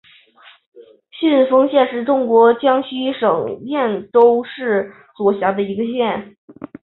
[1.19, 6.35] 信丰县是中国江西省赣州市所辖的一个县。